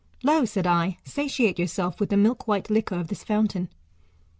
[0.23, 3.69] Lo 1 said I, satiate yourself with the milk* white liquor of this fountain.